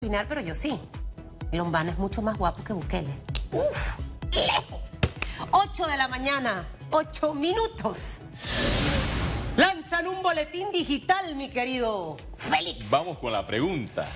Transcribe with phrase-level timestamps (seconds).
[0.00, 0.78] opinar, pero yo sí.
[1.50, 3.10] Lombana es mucho más guapo que Bukele.
[3.50, 3.98] ¡Uf!
[4.30, 4.80] ¡Lejos!
[5.50, 8.18] 8 de la mañana, 8 minutos.
[9.56, 12.88] Lanzan un boletín digital, mi querido Félix.
[12.90, 14.06] Vamos con la pregunta.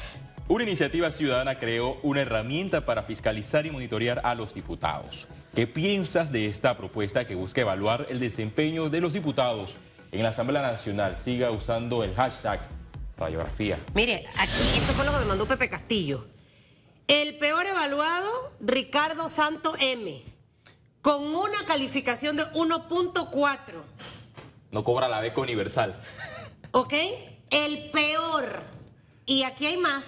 [0.46, 5.26] Una iniciativa ciudadana creó una herramienta para fiscalizar y monitorear a los diputados.
[5.52, 9.78] ¿Qué piensas de esta propuesta que busca evaluar el desempeño de los diputados
[10.12, 11.16] en la Asamblea Nacional?
[11.16, 12.60] Siga usando el hashtag
[13.22, 13.78] radiografía.
[13.94, 16.26] Mire, aquí esto fue lo que me mandó Pepe Castillo.
[17.08, 20.22] El peor evaluado, Ricardo Santo M,
[21.02, 23.58] con una calificación de 1.4.
[24.70, 26.00] No cobra la beca universal.
[26.70, 26.94] ¿Ok?
[27.50, 28.62] El peor.
[29.26, 30.04] Y aquí hay más.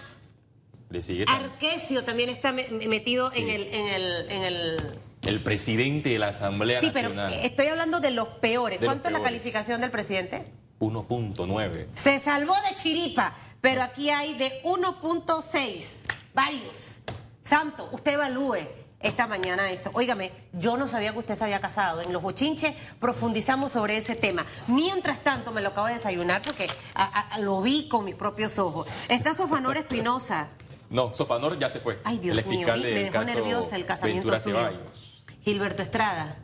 [0.91, 3.41] Le sigue también Arquesio también está me- metido Sí.
[3.43, 3.63] en el...
[3.75, 4.77] En el, en el...
[5.27, 7.33] el presidente de la Asamblea Sí, pero Nacional.
[7.45, 8.79] estoy hablando de los peores.
[8.81, 9.33] De los ¿Cuánto es la peores.
[9.33, 10.47] calificación del presidente?
[10.81, 11.87] 1.9.
[11.95, 16.01] Se salvó de chiripa, pero aquí hay de 1.6.
[16.35, 16.97] Varios.
[17.43, 18.57] Santo, usted evalúe
[19.01, 19.91] esta mañana esto.
[19.93, 22.01] Óigame, yo no sabía que usted se había casado.
[22.01, 24.47] En los bochinches profundizamos sobre ese tema.
[24.67, 28.59] Mientras tanto, me lo acabo de desayunar porque a- a- lo vi con mis propios
[28.59, 28.89] ojos.
[29.09, 30.49] Está Sofanor Espinosa.
[30.91, 32.01] No, Sofanor ya se fue.
[32.05, 34.57] Ay, Dios mío, me dejó nerviosa el casamiento suyo.
[35.43, 36.37] Gilberto Estrada.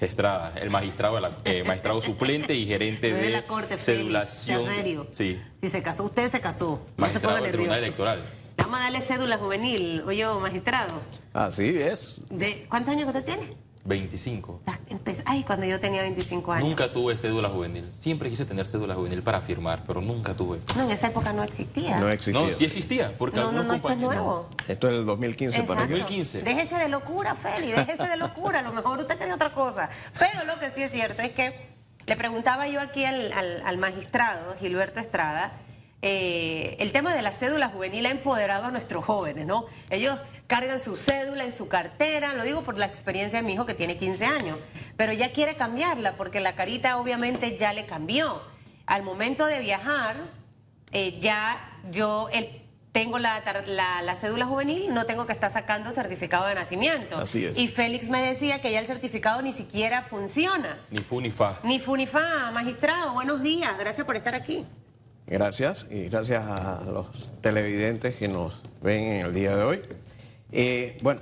[0.00, 4.60] Estrada, el magistrado, eh, magistrado suplente y gerente de la corte, cedulación.
[4.62, 5.06] ¿En serio?
[5.12, 6.80] Sí, Si se casó, usted se casó.
[6.96, 7.78] No se magistrado del Tribunal.
[7.78, 8.24] Electoral.
[8.56, 11.00] Vamos a darle cédula juvenil, oye, magistrado.
[11.32, 12.20] Así es.
[12.30, 13.56] ¿De ¿Cuántos años que usted tiene?
[13.84, 14.60] 25.
[14.66, 16.66] Estás empe- Ay, cuando yo tenía 25 años.
[16.68, 17.90] Nunca tuve cédula juvenil.
[17.94, 20.60] Siempre quise tener cédula juvenil para firmar, pero nunca tuve.
[20.76, 21.98] No, en esa época no existía.
[21.98, 22.40] No existía.
[22.46, 24.48] No, sí existía, porque no, no, no, esto es nuevo.
[24.66, 25.82] Esto es el 2015 para Exacto.
[25.84, 26.02] acá.
[26.04, 26.42] 2015.
[26.42, 28.60] Déjese de locura, Feli, déjese de locura.
[28.60, 29.90] A lo mejor usted quería otra cosa.
[30.18, 31.68] Pero lo que sí es cierto es que
[32.06, 35.52] le preguntaba yo aquí al, al- al magistrado, Gilberto Estrada,
[36.02, 39.64] eh, el tema de la cédula juvenil ha empoderado a nuestros jóvenes, ¿no?
[39.88, 43.66] Ellos cargan su cédula en su cartera, lo digo por la experiencia de mi hijo
[43.66, 44.58] que tiene 15 años,
[44.96, 48.40] pero ya quiere cambiarla porque la carita obviamente ya le cambió.
[48.86, 50.16] Al momento de viajar,
[50.92, 52.60] eh, ya yo el-
[52.92, 57.18] tengo la, la, la cédula juvenil, no tengo que estar sacando certificado de nacimiento.
[57.18, 57.58] Así es.
[57.58, 60.78] Y Félix me decía que ya el certificado ni siquiera funciona.
[60.92, 61.58] Ni fu ni fa.
[61.64, 64.64] Ni Funifa, magistrado, buenos días, gracias por estar aquí.
[65.26, 67.06] Gracias y gracias a los
[67.40, 69.80] televidentes que nos ven en el día de hoy.
[70.52, 71.20] Eh, bueno,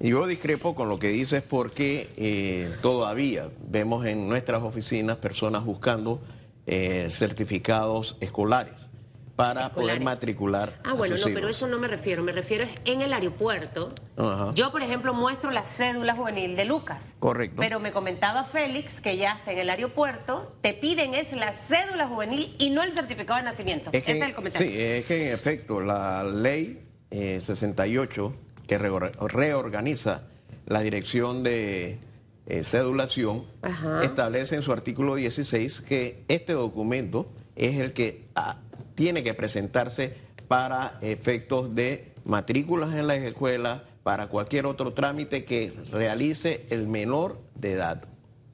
[0.00, 6.20] yo discrepo con lo que dices porque eh, todavía vemos en nuestras oficinas personas buscando
[6.66, 8.88] eh, certificados escolares
[9.34, 10.80] para poder matricular.
[10.82, 13.88] Ah, bueno, no, pero eso no me refiero, me refiero es en el aeropuerto.
[14.16, 14.52] Ajá.
[14.54, 17.12] Yo, por ejemplo, muestro la cédula juvenil de Lucas.
[17.20, 17.56] Correcto.
[17.60, 22.08] Pero me comentaba Félix que ya está en el aeropuerto, te piden es la cédula
[22.08, 23.90] juvenil y no el certificado de nacimiento.
[23.92, 24.68] Es que, Ese es el comentario.
[24.68, 26.80] Sí, es que en efecto la ley
[27.10, 28.34] eh, 68
[28.66, 30.22] que reor- reorganiza
[30.66, 31.98] la dirección de
[32.46, 34.02] eh, cedulación Ajá.
[34.04, 38.56] establece en su artículo 16 que este documento es el que ah,
[38.94, 40.14] tiene que presentarse
[40.48, 47.38] para efectos de matrículas en las escuelas, para cualquier otro trámite que realice el menor
[47.54, 48.04] de edad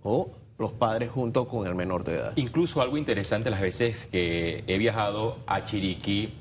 [0.02, 2.32] o los padres junto con el menor de edad.
[2.36, 6.34] Incluso algo interesante las veces que he viajado a Chiriquí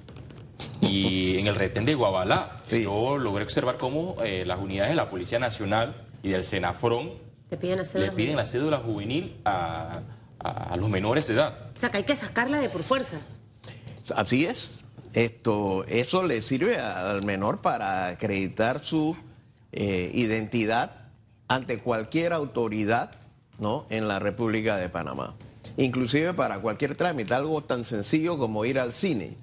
[0.82, 2.84] y en el retén de Guabalá, Sí.
[2.84, 7.12] yo logré observar cómo eh, las unidades de la Policía Nacional y del Senafrón
[7.50, 9.92] Te piden la cédula le piden la cédula juvenil a,
[10.40, 11.58] a- a los menores de edad.
[11.76, 13.18] O sea, que hay que sacarla de por fuerza.
[14.16, 14.84] Así es.
[15.14, 19.16] Esto, eso le sirve al menor para acreditar su
[19.72, 20.92] eh, identidad
[21.48, 23.12] ante cualquier autoridad
[23.60, 23.86] ¿no?
[23.90, 25.36] en la República de Panamá.
[25.78, 29.38] Inclusive para cualquier trámite, algo tan sencillo como ir al cine.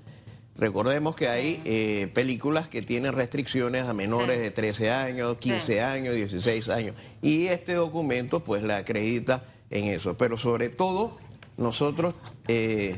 [0.61, 4.43] Recordemos que hay eh, películas que tienen restricciones a menores Sí.
[4.43, 5.79] de 13 años, 15 Sí.
[5.79, 6.95] años, 16 años.
[7.23, 10.17] Y este documento pues le acredita en eso.
[10.19, 11.17] Pero sobre todo
[11.57, 12.15] nosotros
[12.47, 12.97] eh,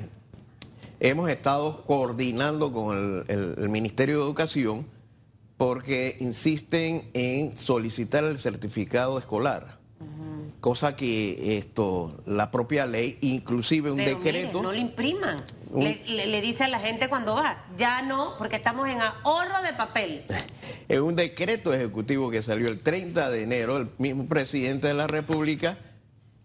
[0.99, 4.85] hemos estado coordinando con el, el- el Ministerio de Educación
[5.57, 9.79] porque insisten en solicitar el certificado escolar.
[10.61, 14.63] Cosa que esto, la propia ley, inclusive un Pero mire, decreto.
[14.63, 15.37] no lo impriman.
[15.71, 19.01] Un- Le, le- le dice a la gente cuando va, ya no, porque estamos en
[19.01, 20.25] ahorro de papel.
[20.89, 25.07] En un decreto ejecutivo que salió el 30 de enero, el mismo presidente de la
[25.07, 25.79] República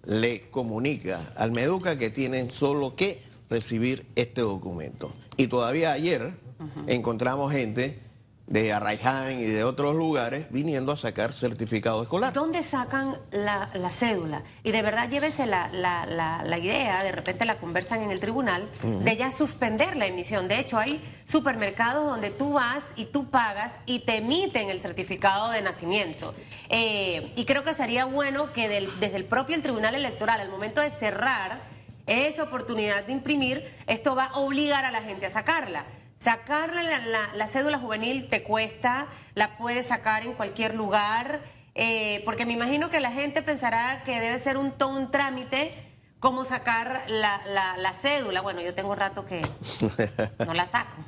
[0.06, 5.14] le comunica al Meduca que tienen solo que recibir este documento.
[5.36, 6.32] Y todavía ayer
[6.88, 8.00] encontramos gente
[8.48, 12.32] de Arraiján y de otros lugares viniendo a sacar certificado escolar.
[12.32, 14.44] ¿Dónde sacan la, la cédula?
[14.64, 18.22] Y de verdad llévese la, la, la, la idea, de repente la conversan en el
[18.22, 18.70] tribunal,
[19.04, 20.48] de ya suspender la emisión.
[20.48, 25.50] De hecho, hay supermercados donde tú vas y tú pagas y te emiten el certificado
[25.50, 26.34] de nacimiento.
[26.70, 30.50] Eh, y creo que sería bueno que del- desde el propio el Tribunal Electoral, al
[30.50, 31.62] momento de cerrar
[32.06, 35.84] esa oportunidad de imprimir, esto va a obligar a la gente a sacarla.
[36.20, 41.42] Sacarle la, la- la cédula juvenil te cuesta, la puedes sacar en cualquier lugar,
[41.76, 45.72] eh, porque me imagino que la gente pensará que debe ser un, todo un trámite
[46.20, 48.42] como sacar la, la- la cédula.
[48.42, 49.42] Bueno, yo tengo rato que
[50.46, 50.92] no la saco.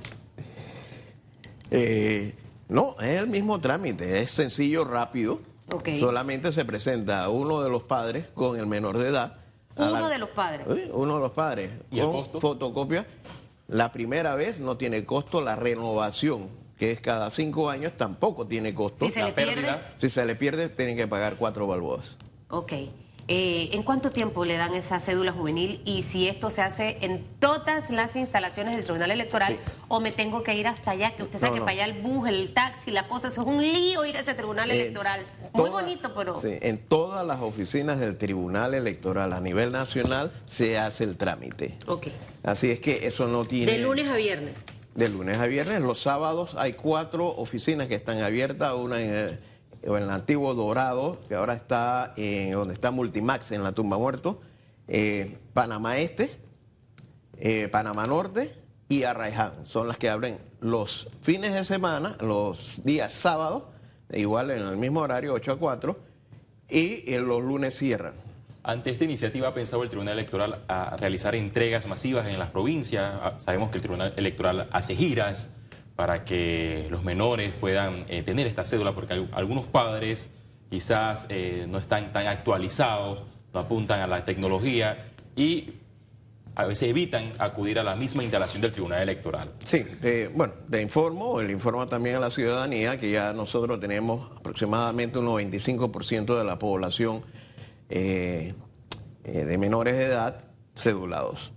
[1.72, 2.36] Eh,
[2.68, 5.40] no, es el mismo trámite, es sencillo, rápido.
[5.72, 5.90] Ok.
[6.00, 9.36] Solamente se presenta uno de los padres con el menor de edad.
[9.76, 10.66] Uno de los padres.
[10.68, 11.72] Sí, uno de los padres.
[11.92, 12.40] ¿Y el con costo?
[12.42, 13.06] fotocopia.
[13.70, 18.74] La primera vez no tiene costo, la renovación, que es cada cinco años, tampoco tiene
[18.74, 19.06] costo.
[19.06, 19.54] Si se La le pierde.
[19.54, 19.94] pérdida.
[19.98, 22.18] Si se le pierde, tienen que pagar cuatro balboas.
[22.50, 22.74] Ok.
[23.32, 25.84] Eh, ¿En cuánto tiempo le dan esa cédula juvenil?
[25.86, 29.72] Y si esto se hace en todas las instalaciones del Tribunal Electoral, Sí.
[29.90, 31.66] O me tengo que ir hasta allá, que usted sabe No, que no.
[31.66, 34.34] para allá el bus, el taxi, la cosa, eso es un lío ir a este
[34.36, 35.26] Tribunal En Electoral.
[35.54, 36.40] Muy toda- bonito, pero.
[36.40, 41.76] sí, en todas las oficinas del Tribunal Electoral a nivel nacional se hace el trámite.
[41.88, 42.08] Ok.
[42.44, 43.72] Así es que eso no tiene...
[43.74, 44.58] De lunes a viernes.
[44.96, 45.82] De lunes a viernes.
[45.82, 49.40] Los sábados hay cuatro oficinas que están abiertas, una en el,
[49.82, 54.40] en el antiguo Dorado, que ahora está en donde está Multimax, en la tumba muerto,
[54.88, 56.32] eh, Panamá Este,
[57.38, 58.52] eh, Panamá Norte
[58.90, 59.54] y Arraiján.
[59.66, 63.64] Son las que abren los fines de semana, los días sábados,
[64.12, 66.00] igual en el mismo horario, 8 a 4,
[66.70, 68.14] y en los lunes cierran.
[68.64, 73.14] Ante esta iniciativa ha pensado el Tribunal Electoral a realizar entregas masivas en las provincias.
[73.24, 75.50] Ah, Sabemos que el Tribunal Electoral hace giras
[75.96, 80.30] para que los menores puedan eh, tener esta cédula, porque al- algunos padres
[80.70, 83.22] quizás eh, no están tan actualizados,
[83.54, 85.72] no apuntan a la tecnología y
[86.56, 89.52] a veces evitan acudir a la misma instalación del Tribunal Electoral.
[89.66, 94.30] Sí, te- bueno, te informo, le informo también a la ciudadanía que ya nosotros tenemos
[94.38, 97.22] aproximadamente un 95% de la población
[97.90, 98.54] eh,
[99.24, 100.44] eh, de menores de edad
[100.76, 101.52] cedulados.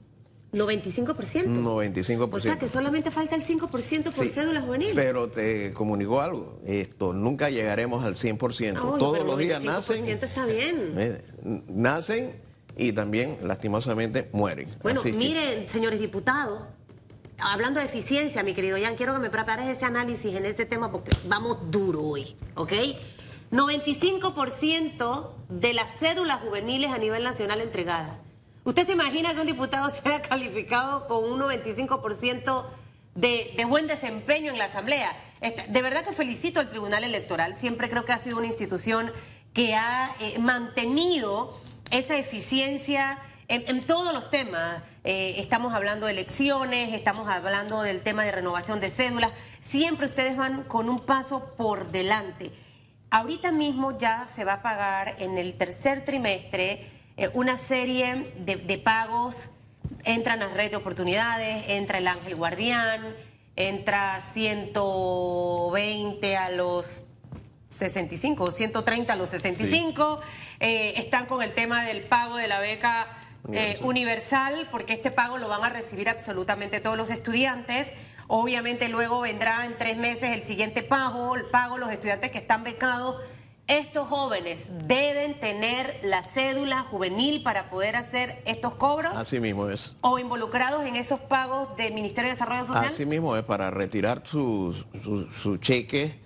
[0.52, 1.46] 95%.
[1.46, 2.28] 95%.
[2.34, 3.80] O sea que solamente falta el 5% por
[4.24, 4.92] Sí, cédula juvenil.
[4.94, 8.76] Pero te comunico algo, esto nunca llegaremos al 100%.
[8.76, 10.92] Ah, oye, Todos pero los días 95% nacen, está bien.
[10.98, 11.22] eh,
[11.68, 12.36] nacen
[12.76, 14.68] y también lastimosamente mueren.
[14.82, 16.62] Bueno, Así que- miren, señores diputados,
[17.38, 20.90] hablando de eficiencia, mi querido Jan, quiero que me prepares ese análisis en ese tema
[20.90, 22.72] porque vamos duro hoy, ¿ok?
[23.50, 28.16] 95% de las cédulas juveniles a nivel nacional entregadas.
[28.64, 32.64] ¿Usted se imagina que un diputado sea calificado con un 95%
[33.14, 35.12] de, de buen desempeño en la Asamblea?
[35.40, 37.54] Esta- De verdad que felicito al Tribunal Electoral.
[37.54, 39.10] Siempre creo que ha sido una institución
[39.52, 41.58] que ha eh, mantenido
[41.92, 43.18] esa eficiencia
[43.48, 44.82] en, todos los temas.
[45.04, 49.30] Eh, estamos hablando de elecciones, estamos hablando del tema de renovación de cédulas.
[49.60, 52.50] Siempre ustedes van con un paso por delante.
[53.10, 58.78] Ahorita mismo ya se va a pagar en el tercer trimestre eh, una serie de,
[58.78, 59.50] pagos.
[60.04, 63.02] Entran las redes de oportunidades, entra el ángel guardián,
[63.54, 67.04] entra 120 a los
[67.72, 70.20] 65 o 130 a los 65.
[70.60, 73.06] Eh, están con el tema del pago de la beca
[73.52, 77.88] eh, universal, porque este pago lo van a recibir absolutamente todos los estudiantes.
[78.28, 82.62] Obviamente luego vendrá en tres meses el siguiente pago, el pago los estudiantes que están
[82.62, 83.16] becados.
[83.68, 89.96] Estos jóvenes deben tener la cédula juvenil para poder hacer estos cobros Así mismo es.
[90.00, 92.86] o involucrados en esos pagos del Ministerio de Desarrollo Social.
[92.86, 96.21] Así mismo es, para retirar su, su, su cheque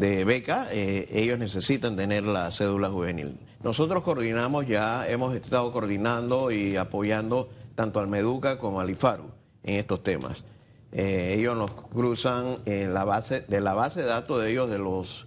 [0.00, 3.38] de beca, eh, ellos necesitan tener la cédula juvenil.
[3.62, 9.24] Nosotros coordinamos ya, hemos estado coordinando y apoyando tanto al Meduca como al IFARU
[9.62, 10.46] en estos temas.
[10.92, 14.78] Eh, ellos nos cruzan en la base, de la base de datos de ellos, de
[14.78, 15.26] los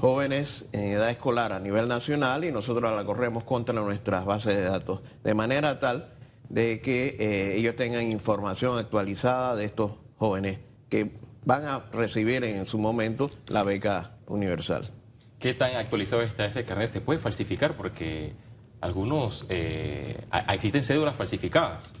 [0.00, 4.62] jóvenes en edad escolar a nivel nacional y nosotros la corremos contra nuestras bases de
[4.62, 6.12] datos, de manera tal
[6.48, 11.10] de que eh, ellos tengan información actualizada de estos jóvenes que
[11.44, 14.90] van a recibir en su momento la beca universal.
[15.38, 16.90] ¿Qué tan actualizado está ese carnet?
[16.90, 17.76] ¿Se puede falsificar?
[17.76, 18.32] Porque
[18.80, 20.16] algunos, eh,
[20.48, 21.94] existen cédulas falsificadas.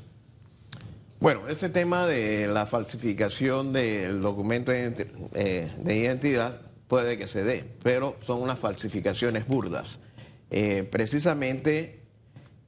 [1.18, 7.42] Bueno, ese tema de la falsificación del documento de eh, de identidad puede que se
[7.42, 10.00] dé, pero son unas falsificaciones burdas.
[10.50, 12.00] Eh, precisamente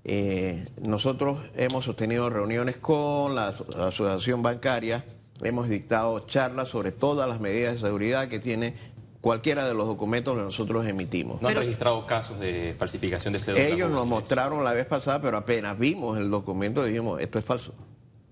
[0.05, 5.05] eh, nosotros hemos sostenido reuniones con la, la Asociación Bancaria
[5.43, 8.75] hemos dictado charlas sobre todas las medidas de seguridad que tiene
[9.21, 11.41] cualquiera de los documentos que nosotros emitimos.
[11.41, 13.65] ¿No han registrado casos de falsificación de cédula?
[13.65, 17.75] Ellos nos mostraron la vez pasada, pero apenas vimos el documento dijimos, esto es falso.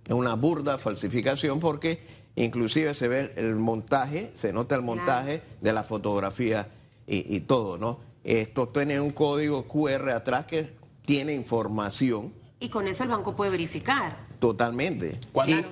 [0.06, 2.06] Es una burda falsificación porque
[2.37, 6.68] inclusive se ve el montaje, se nota el montaje de la fotografía
[7.06, 8.00] y, y todo, ¿no?
[8.23, 12.32] Esto tiene un código QR atrás que tiene información
[12.62, 14.31] y con eso el banco puede verificar.
[14.42, 15.20] Totalmente.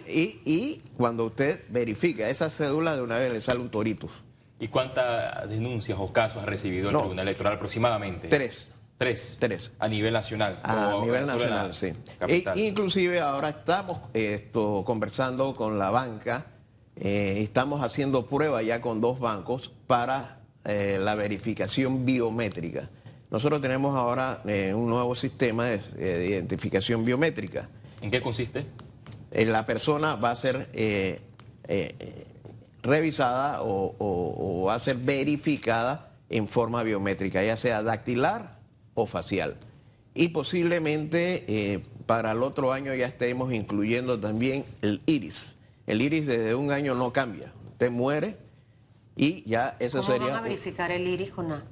[0.07, 4.12] Y, y, cuando usted verifica esa cédula, de una vez le sale un toritos.
[4.61, 8.29] ¿Y cuántas denuncias o casos ha recibido el Tribunal Electoral aproximadamente?
[8.29, 8.69] Tres.
[8.97, 9.39] Tres.
[9.41, 9.73] Tres.
[9.81, 10.61] A nivel nacional.
[10.62, 11.95] A nivel nacional, sí.
[12.29, 16.47] E, inclusive ahora estamos esto, conversando con la banca,
[16.95, 22.89] eh, estamos haciendo pruebas ya con dos bancos para eh, la verificación biométrica.
[23.33, 27.69] Nosotros tenemos ahora eh, un nuevo sistema de, identificación biométrica.
[28.00, 28.64] ¿En qué consiste?
[29.30, 30.69] Eh, la persona va a ser
[32.83, 38.59] revisada o, va a ser verificada en forma biométrica, ya sea dactilar
[38.95, 39.57] o facial.
[40.14, 45.57] Y posiblemente para el otro año ya estemos incluyendo también el iris.
[45.87, 47.52] El iris desde un año no cambia.
[47.66, 48.37] Usted muere
[49.16, 50.28] y ya eso ¿Cómo sería...
[50.28, 51.64] van a verificar el iris con nada?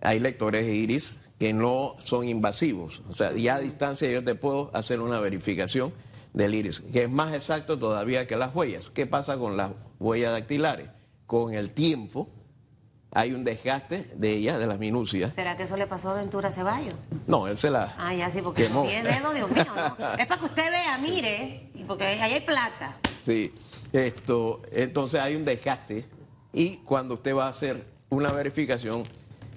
[0.00, 3.02] hay lectores de iris que no son invasivos.
[3.08, 5.92] O sea, ya a distancia yo te puedo hacer una verificación
[6.32, 8.90] del iris, que es más exacto todavía que las huellas.
[8.90, 10.88] ¿Qué pasa con las huellas dactilares?
[11.26, 12.28] Con el tiempo
[13.12, 15.32] hay un desgaste de ellas, de las minucias.
[15.34, 16.94] ¿Será que eso le pasó a Ventura Ceballos?
[17.26, 18.68] No, él se la Ah, ya sí, porque.
[18.68, 19.96] 10 dedos, Dios mío, ¿no?
[20.18, 22.96] Es para que usted vea, mire, porque ahí hay plata.
[23.24, 23.54] Sí,
[23.92, 26.04] esto, entonces hay un desgaste
[26.52, 29.04] y cuando usted va a hacer una verificación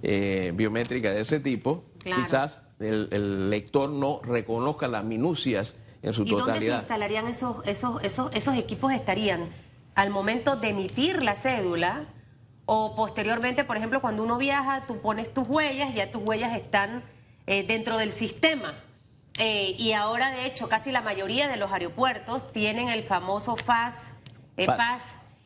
[0.04, 6.32] eh, biométrica de ese tipo, quizás el, lector no reconozca las minucias en su ¿Y
[6.32, 6.54] totalidad.
[6.54, 8.92] ¿Dónde se instalarían esos, esos, esos, esos equipos?
[8.94, 9.50] Estarían
[9.96, 12.06] al momento de emitir la cédula
[12.66, 17.04] o posteriormente, por ejemplo, cuando uno viaja, tú pones tus huellas, ya tus huellas están
[17.46, 18.74] eh, dentro del sistema.
[19.38, 24.14] Eh, y ahora, de hecho, casi la mayoría de los aeropuertos tienen el famoso FAS,
[24.56, 25.04] FAS.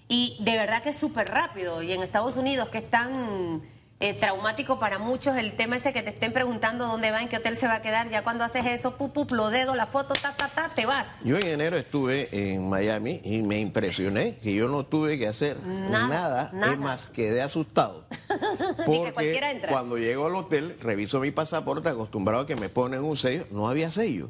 [0.08, 1.82] y de verdad que es súper rápido.
[1.82, 3.64] Y en Estados Unidos, que están
[4.02, 7.38] eh, traumático para muchos el tema ese que te estén preguntando dónde va, en qué
[7.38, 8.10] hotel se va a quedar.
[8.10, 11.08] Ya cuando haces eso, pup, pup, lo dedo, la foto, ta, ta, ta, te vas.
[11.24, 15.58] Yo en enero estuve en Miami y me impresioné que yo no tuve que hacer
[15.66, 18.06] nada, es más, quedé asustado.
[18.86, 23.48] Porque cuando llego al hotel, reviso mi pasaporte, acostumbrado a que me ponen un sello,
[23.52, 24.30] no había sello.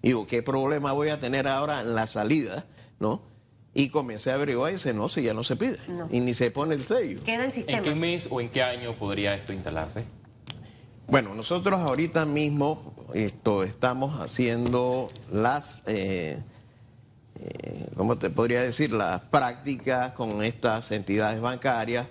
[0.00, 2.66] Digo, ¿qué problema voy a tener ahora en la salida?
[3.00, 3.35] ¿No?
[3.78, 5.76] Y comencé a averiguar y dice, no, si ya no se pide.
[6.10, 7.22] Y ni se pone el sello.
[7.22, 7.76] Queda en sistema.
[7.76, 10.02] ¿En qué mes o en qué año podría esto instalarse?
[11.06, 16.42] Bueno, nosotros ahorita mismo esto, estamos haciendo las, eh,
[17.38, 18.92] eh, ¿cómo te podría decir?
[18.92, 22.06] Las prácticas con estas entidades bancarias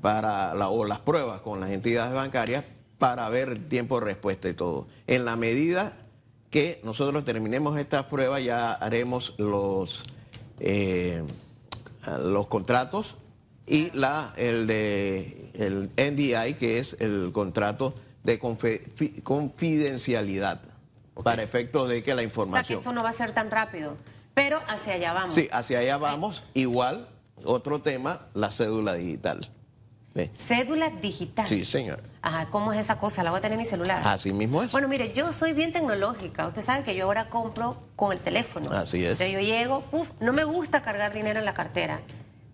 [0.00, 2.64] para la, o las pruebas con las entidades bancarias
[2.96, 4.86] para ver el tiempo de respuesta y todo.
[5.06, 5.92] En la medida
[6.48, 10.02] que nosotros terminemos estas pruebas ya haremos los
[10.64, 11.22] eh,
[12.20, 13.16] los contratos
[13.66, 20.60] y la, el de el NDI, que es el contrato de confidencialidad,
[21.22, 22.62] para efectos de que la información...
[22.62, 23.96] O sea, que esto no va a ser tan rápido,
[24.34, 25.34] pero hacia allá vamos.
[25.34, 26.42] Sí, hacia allá vamos.
[26.54, 27.06] Igual,
[27.44, 29.50] otro tema, la cédula digital.
[30.34, 31.48] Cédula digital.
[31.48, 32.02] Sí, señor.
[32.20, 33.22] Ajá, ¿cómo es esa cosa?
[33.22, 34.02] La voy a tener en mi celular.
[34.04, 34.70] Así mismo es.
[34.72, 36.46] Bueno, mire, yo soy bien tecnológica.
[36.48, 38.70] Usted sabe que yo ahora compro con el teléfono.
[38.72, 39.20] Así es.
[39.20, 42.00] Entonces yo llego, uff, no me gusta cargar dinero en la cartera.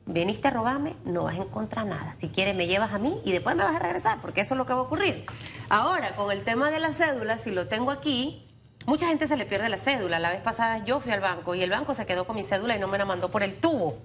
[0.07, 2.15] Veniste a robarme, no vas a encontrar nada.
[2.15, 4.59] Si quieres, me llevas a mí y después me vas a regresar, porque eso es
[4.59, 5.27] lo que va a ocurrir.
[5.69, 8.47] Ahora, con el tema de la cédula, si lo tengo aquí,
[8.87, 10.19] mucha gente se le pierde la cédula.
[10.19, 12.75] La vez pasada yo fui al banco y el banco se quedó con mi cédula
[12.75, 13.99] y no me la mandó por el tubo.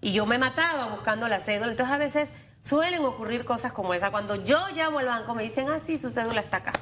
[0.00, 1.70] Y yo me mataba buscando la cédula.
[1.70, 2.32] Entonces, a veces
[2.62, 4.10] suelen ocurrir cosas como esa.
[4.10, 6.72] Cuando yo llamo al banco me dicen, ah, sí, su cédula está acá.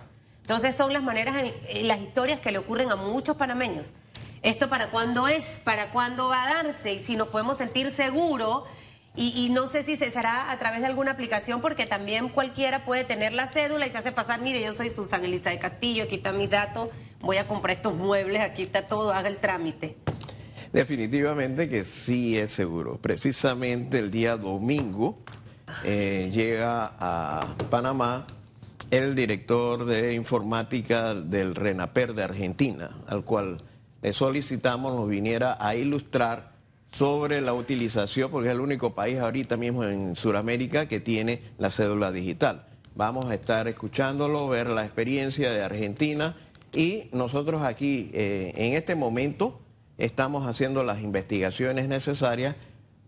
[0.42, 1.36] Entonces son las maneras,
[1.82, 3.88] las historias que le ocurren a muchos panameños.
[4.42, 5.60] ¿Esto para cuándo es?
[5.64, 6.92] ¿Para cuándo va a darse?
[6.92, 8.64] Y si nos podemos sentir seguros,
[9.16, 13.04] y, no sé si se será a través de alguna aplicación, porque también cualquiera puede
[13.04, 16.16] tener la cédula y se hace pasar, mire, yo soy Susana Elisa de Castillo, aquí
[16.16, 16.90] está mi dato,
[17.20, 19.96] voy a comprar estos muebles, aquí está todo, haga el trámite.
[20.72, 22.98] Definitivamente que sí es seguro.
[22.98, 25.16] Precisamente el día domingo
[25.84, 28.26] eh, llega a Panamá
[28.90, 33.56] el director de informática del RENAPER de Argentina, al cual
[34.02, 36.52] le solicitamos nos viniera a ilustrar
[36.92, 41.70] sobre la utilización, porque es el único país ahorita mismo en Sudamérica que tiene la
[41.70, 42.66] cédula digital.
[42.94, 46.36] Vamos a estar escuchándolo, ver la experiencia de Argentina
[46.72, 49.60] y nosotros aquí eh, en este momento
[49.98, 52.54] estamos haciendo las investigaciones necesarias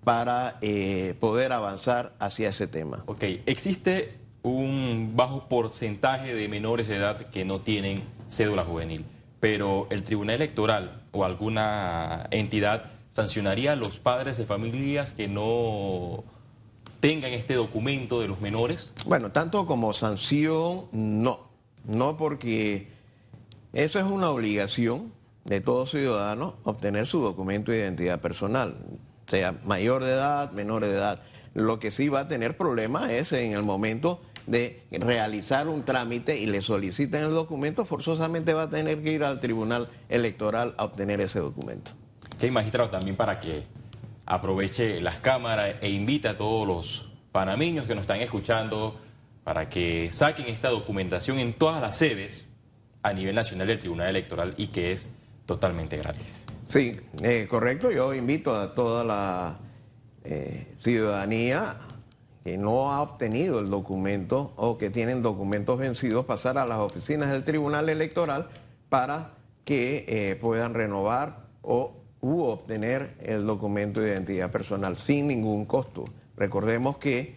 [0.06, 3.02] para eh, poder avanzar hacia ese tema.
[3.06, 9.04] Ok, existe un bajo porcentaje de menores de edad que no tienen cédula juvenil,
[9.40, 16.22] pero el Tribunal Electoral o alguna entidad sancionaría a los padres de familias que no
[17.00, 18.94] tengan este documento de los menores?
[19.06, 21.48] Bueno, tanto como sanción, no.
[21.84, 22.92] No porque
[23.72, 25.10] eso es una obligación
[25.44, 28.76] de todo ciudadano obtener su documento de identidad personal,
[29.26, 31.22] sea mayor de edad, menor de edad.
[31.54, 36.38] Lo que sí va a tener problema es en el momento de realizar un trámite
[36.38, 40.84] y le soliciten el documento, forzosamente va a tener que ir al tribunal electoral a
[40.84, 41.92] obtener ese documento.
[42.38, 43.64] Sí, magistrado, también para que
[44.24, 49.00] aproveche las cámaras e invite a todos los panameños que nos están escuchando
[49.44, 52.52] para que saquen esta documentación en todas las sedes
[53.02, 55.10] a nivel nacional del Tribunal Electoral y que es
[55.46, 56.44] totalmente gratis.
[56.68, 57.90] Sí, eh, correcto.
[57.90, 59.58] Yo invito a toda la
[60.24, 61.76] eh, ciudadanía
[62.44, 67.30] que no ha obtenido el documento o que tienen documentos vencidos pasar a las oficinas
[67.30, 68.48] del Tribunal Electoral
[68.88, 69.32] para
[69.64, 76.04] que eh, puedan renovar o u obtener el documento de identidad personal sin ningún costo.
[76.36, 77.36] Recordemos que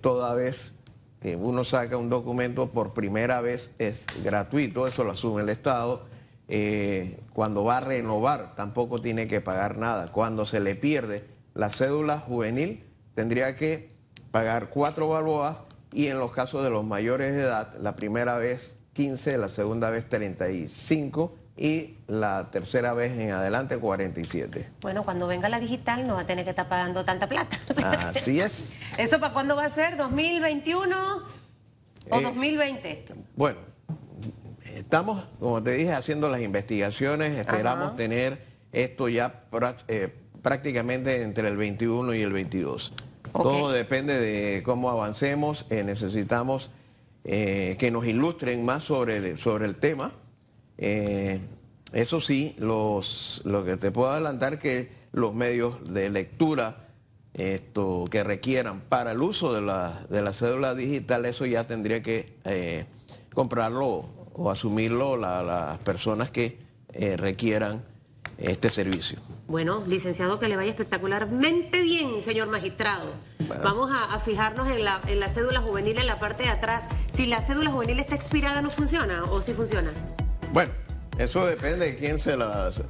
[0.00, 0.72] toda vez
[1.20, 6.07] que uno saca un documento por primera vez es gratuito, eso lo asume el Estado
[6.48, 10.08] eh, cuando va a renovar tampoco tiene que pagar nada.
[10.08, 11.24] Cuando se le pierde
[11.54, 13.90] la cédula juvenil, tendría que
[14.30, 15.58] pagar cuatro balboas
[15.92, 19.90] y en los casos de los mayores de edad, la primera vez 15, la segunda
[19.90, 24.68] vez 35 y la tercera vez en adelante 47.
[24.80, 27.58] Bueno, cuando venga la digital no va a tener que estar pagando tanta plata.
[27.84, 28.76] Así es.
[28.98, 29.96] ¿Eso para cuándo va a ser?
[29.96, 31.22] ¿2021
[32.10, 32.90] o 2020?
[32.90, 33.04] Eh,
[33.36, 33.58] bueno,
[34.88, 38.38] Estamos, como te dije, haciendo las investigaciones, esperamos tener
[38.72, 39.44] esto ya
[39.86, 40.08] eh,
[40.40, 42.94] prácticamente entre el 21 y el 22.
[43.34, 46.70] Todo depende de cómo avancemos, eh, necesitamos
[47.24, 50.12] eh, que nos ilustren más sobre el, sobre el tema.
[50.78, 56.88] eso sí, los, lo que te puedo adelantar que los medios de lectura
[57.34, 62.02] esto, que requieran para el uso de la, de la cédula digital, eso ya tendría
[62.02, 62.86] que
[63.34, 66.58] comprarlo o asumirlo las personas que
[66.92, 67.82] eh, requieran
[68.38, 69.18] este servicio.
[69.48, 73.12] Bueno, licenciado, que le vaya espectacularmente bien, señor magistrado.
[73.62, 76.84] Vamos a, fijarnos en la, en la, cédula juvenil en la parte de atrás.
[77.14, 79.90] Si la cédula juvenil está expirada, ¿no funciona o si funciona?
[80.52, 80.70] Bueno,
[81.18, 82.84] eso depende de quién se la, se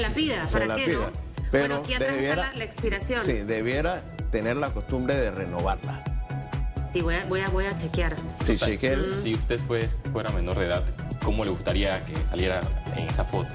[0.00, 0.46] la, pida.
[0.50, 1.28] ¿Para qué, No?
[1.50, 3.24] Pero aquí debiera, la expiración.
[3.24, 6.04] Sí, debiera tener la costumbre de renovarla.
[6.92, 8.16] Sí, voy a, voy a, voy a chequear.
[8.44, 9.60] Sí, Si usted
[10.12, 10.84] fuera menor de edad,
[11.22, 12.60] ¿cómo le gustaría que saliera
[12.96, 13.50] en esa foto?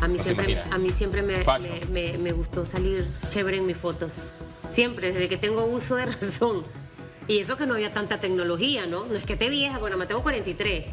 [0.00, 4.12] A mí, siempre, a mí siempre me, me, gustó salir chévere en mis fotos.
[4.72, 6.64] Siempre, desde que tengo uso de razón.
[7.28, 9.06] Y eso que no había tanta tecnología, ¿no?
[9.06, 10.84] No es que esté vieja, bueno, me tengo 43.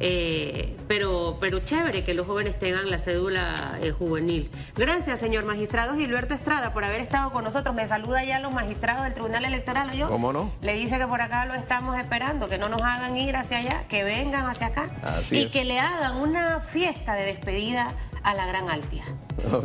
[0.00, 4.50] Eh, pero, pero chévere que los jóvenes tengan la cédula eh, juvenil.
[4.76, 7.74] Gracias, señor magistrado Gilberto Estrada, por haber estado con nosotros.
[7.74, 10.08] Me saluda ya los magistrados del Tribunal Electoral, ¿o yo?
[10.08, 10.52] ¿Cómo no?
[10.60, 13.84] Le dice que por acá lo estamos esperando, que no nos hagan ir hacia allá,
[13.88, 14.90] que vengan hacia acá
[15.30, 19.04] y que le hagan una fiesta de despedida a la Gran Altia.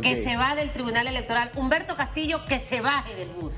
[0.02, 1.50] Que se va del Tribunal Electoral.
[1.56, 3.54] Humberto Castillo, que se baje del bus.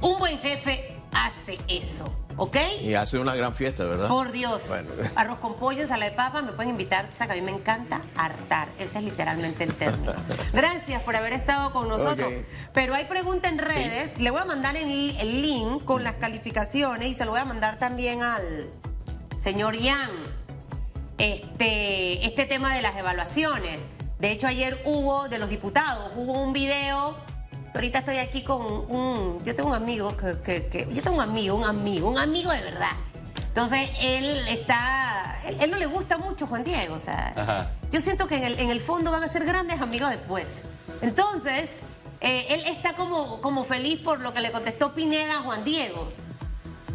[0.00, 2.12] Un buen jefe hace eso.
[2.38, 2.56] ¿Ok?
[2.82, 4.08] Y hace una gran fiesta, ¿verdad?
[4.08, 4.70] Por Dios.
[5.16, 7.08] Arroz con pollo, ensalada de papa, me pueden invitar.
[7.12, 8.68] O que a mí me encanta hartar.
[8.78, 10.12] Ese es literalmente el término.
[10.52, 12.32] Gracias por haber estado con nosotros.
[12.74, 14.18] Pero hay pregunta en redes.
[14.18, 17.44] Le voy a mandar el, el, link con las calificaciones y se lo voy a
[17.44, 18.68] mandar también al
[19.40, 20.10] señor Ian.
[21.18, 23.82] Este, este tema de las evaluaciones.
[24.18, 27.16] De hecho, ayer hubo, de los diputados, hubo un video
[27.76, 31.64] Ahorita estoy aquí con un, yo tengo un amigo que, yo tengo un amigo, un
[31.64, 32.92] amigo, un amigo de verdad.
[33.48, 38.36] Entonces él está, él, no le gusta mucho Juan Diego, o sea, yo siento que
[38.36, 40.48] en el, en el fondo van a ser grandes amigos después.
[41.02, 41.68] Entonces,
[42.22, 46.08] eh, él está como, como feliz por lo que le contestó Pineda a Juan Diego.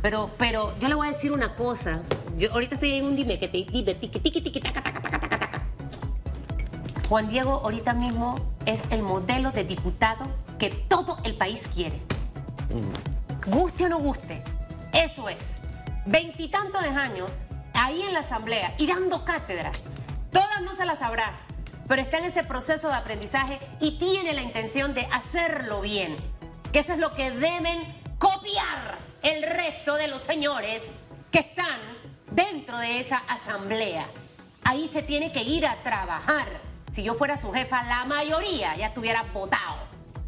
[0.01, 2.01] Pero, pero yo le voy a decir una cosa.
[2.39, 5.11] Yo ahorita estoy en un dime que te dime, tiqui, tiqui, tiqui, taca, taca, taca,
[5.11, 5.20] taca, taca.
[7.11, 10.23] Juan Diego ahorita mismo es el modelo de diputado
[10.57, 11.99] que todo el país quiere.
[13.45, 14.41] Guste o no guste,
[14.93, 15.43] eso es.
[16.05, 17.29] Veintitantos de años
[17.73, 19.73] ahí en la asamblea y dando cátedra.
[20.31, 21.33] Todas no se las sabrá,
[21.85, 26.15] pero está en ese proceso de aprendizaje y tiene la intención de hacerlo bien.
[26.71, 30.83] Que eso es lo que deben copiar el resto de los señores
[31.29, 31.81] que están
[32.31, 34.05] dentro de esa asamblea.
[34.63, 38.87] Ahí se tiene que ir a trabajar si yo fuera su jefa, la mayoría ya
[38.87, 39.77] estuviera votado.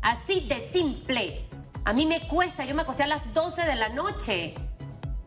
[0.02, 1.46] Así de simple.
[1.86, 4.56] A mí me cuesta, yo me acosté a las 12 de la noche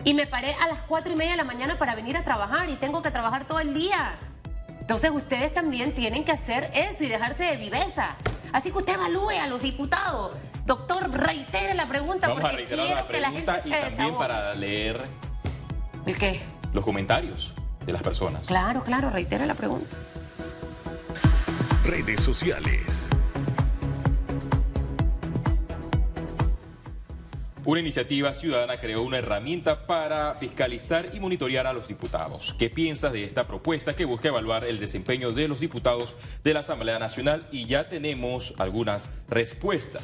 [0.04, 2.70] y me paré a las 4 y media de la mañana para venir a trabajar
[2.70, 4.16] y tengo que trabajar todo el día.
[4.80, 8.16] Entonces ustedes también tienen que hacer eso y dejarse de viveza.
[8.52, 10.32] Así que usted evalúe a los diputados.
[10.64, 13.96] Doctor, reitere la pregunta Vamos porque quiero la que la gente pregunta se y también
[13.96, 14.18] desahogue.
[14.18, 15.04] para leer
[16.06, 16.40] ¿El qué?
[16.72, 17.52] los comentarios
[17.84, 18.46] de las personas.
[18.46, 19.94] Claro, claro, reitere la pregunta.
[21.86, 23.08] Redes sociales.
[27.64, 32.56] Una iniciativa ciudadana creó una herramienta para fiscalizar y monitorear a los diputados.
[32.58, 36.60] ¿Qué piensas de esta propuesta que busca evaluar el desempeño de los diputados de la
[36.60, 37.46] Asamblea Nacional?
[37.52, 40.02] Y ya tenemos algunas respuestas.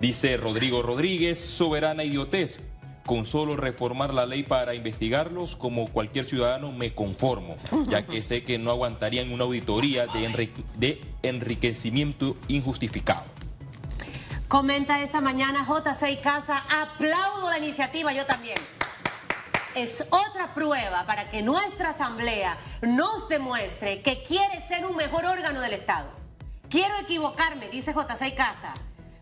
[0.00, 2.60] Dice Rodrigo Rodríguez, soberana idiotez.
[3.08, 7.56] Con solo reformar la ley para investigarlos, como cualquier ciudadano me conformo,
[7.88, 10.06] ya que sé que no aguantarían una auditoría
[10.76, 13.24] de, enriquecimiento injustificado.
[14.48, 18.58] Comenta esta mañana J6 Casa, aplaudo la iniciativa, yo también.
[19.74, 25.60] Es otra prueba para que nuestra asamblea nos demuestre que quiere ser un mejor órgano
[25.60, 26.08] del Estado.
[26.70, 28.72] Quiero equivocarme, dice J6 Casa,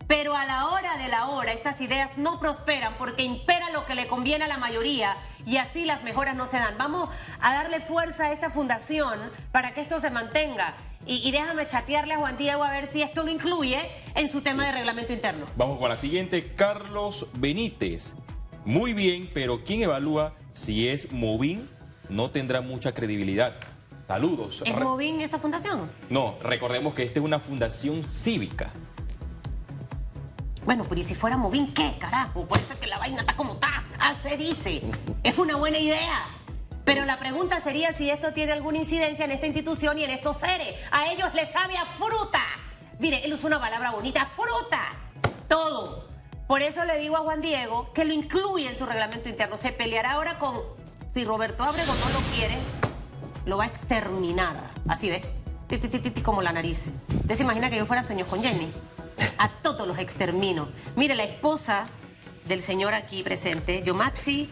[0.07, 3.95] pero a la hora de la hora estas ideas no prosperan porque impera lo que
[3.95, 6.75] le conviene a la mayoría y así las mejoras no se dan.
[6.77, 7.09] Vamos
[7.41, 9.19] a darle fuerza a esta fundación
[9.51, 10.75] para que esto se mantenga.
[11.05, 13.79] Y, y déjame chatearle a Juan Diego a ver si esto lo incluye
[14.15, 15.45] en su tema de reglamento interno.
[15.55, 18.13] Vamos con la siguiente, Carlos Benítez.
[18.65, 21.69] Muy bien, pero ¿quién evalúa si es Movin?
[22.09, 23.55] No tendrá mucha credibilidad.
[24.07, 24.61] Saludos.
[24.65, 25.89] ¿Es Re- Movin esa fundación?
[26.09, 28.71] no, recordemos que esta es una fundación cívica.
[30.67, 32.45] Bueno, pero ¿y si fuera Movin qué, carajo?
[32.45, 33.85] Por eso es que la vaina está como está.
[34.01, 34.81] Ah, se dice.
[35.23, 36.25] Es una buena idea.
[36.83, 40.39] Pero la pregunta sería si esto tiene alguna incidencia en esta institución y en estos
[40.39, 40.75] seres.
[40.91, 42.41] A ellos les sabe a fruta.
[42.99, 44.81] Mire, él usa una palabra bonita, fruta.
[45.47, 46.09] Todo.
[46.47, 49.57] Por eso le digo a Juan Diego que lo incluye en su reglamento interno.
[49.57, 50.59] Se peleará ahora con,
[51.13, 52.57] si Roberto Abrego no lo quiere,
[53.45, 54.57] lo va a exterminar.
[54.89, 55.23] Así ve,
[56.23, 56.87] como la nariz.
[57.21, 58.69] ¿Usted se imagina que yo fuera sueños con Jenny?
[59.37, 60.69] A todos los extermino.
[60.95, 61.87] Mire, la esposa
[62.45, 64.49] del señor aquí presente, Yomatsi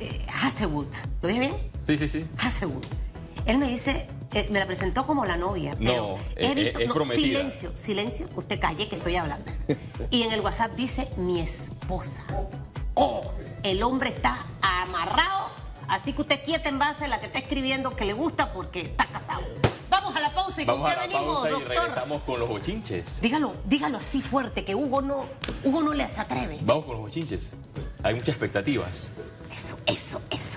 [0.00, 0.88] eh, Hasewood.
[1.20, 1.56] ¿Lo dije bien?
[1.86, 2.26] Sí, sí, sí.
[2.38, 2.84] Hasewood.
[3.46, 5.74] Él me dice, eh, me la presentó como la novia.
[5.78, 7.38] Pero No, he es- visto, es no, prometida.
[7.38, 8.26] silencio, silencio.
[8.36, 9.50] Usted calle que estoy hablando.
[10.10, 12.22] Y en el WhatsApp dice mi esposa.
[12.94, 15.50] Oh, el hombre está amarrado.
[15.88, 18.80] Así que usted quieta en base a la que está escribiendo que le gusta porque
[18.82, 19.42] está casado.
[20.02, 21.68] Vamos a la pausa y con Vamos qué a la venimos, doctor.
[21.68, 23.20] regresamos con los bochinches.
[23.20, 25.26] Dígalo, dígalo así fuerte que Hugo no,
[25.62, 26.58] Hugo no les atreve.
[26.62, 27.52] Vamos con los bochinches.
[28.02, 29.10] Hay muchas expectativas.
[29.54, 30.51] Eso, eso, eso.